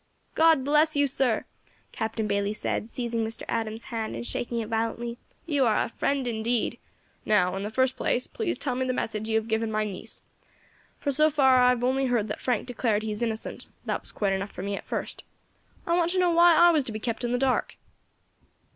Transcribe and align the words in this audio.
"God 0.33 0.63
bless 0.65 0.95
you, 0.95 1.05
sir!" 1.05 1.45
Captain 1.91 2.25
Bayley 2.25 2.53
said, 2.55 2.89
seizing 2.89 3.23
Mr. 3.23 3.43
Adams's 3.47 3.83
hand 3.89 4.15
and 4.15 4.25
shaking 4.25 4.57
it 4.59 4.67
violently, 4.67 5.19
"you 5.45 5.63
are 5.63 5.85
a 5.85 5.89
friend 5.89 6.25
indeed. 6.25 6.79
Now 7.23 7.55
in 7.55 7.61
the 7.61 7.69
first 7.69 7.95
place, 7.97 8.25
please 8.25 8.57
tell 8.57 8.73
me 8.73 8.87
the 8.87 8.93
message 8.93 9.29
you 9.29 9.35
have 9.35 9.47
given 9.47 9.71
my 9.71 9.83
niece, 9.83 10.23
for 10.97 11.11
so 11.11 11.29
far 11.29 11.59
I 11.59 11.69
have 11.69 11.83
only 11.83 12.07
heard 12.07 12.29
that 12.29 12.41
Frank 12.41 12.65
declared 12.65 13.03
that 13.03 13.05
he 13.05 13.11
is 13.11 13.21
innocent; 13.21 13.67
that 13.85 14.01
was 14.01 14.11
quite 14.11 14.33
enough 14.33 14.49
for 14.51 14.63
me 14.63 14.75
at 14.75 14.87
first. 14.87 15.23
I 15.85 15.95
want 15.95 16.09
to 16.13 16.17
know 16.19 16.31
why 16.31 16.55
I 16.55 16.71
was 16.71 16.83
to 16.85 16.91
be 16.91 16.99
kept 16.99 17.23
in 17.23 17.31
the 17.31 17.37
dark." 17.37 17.75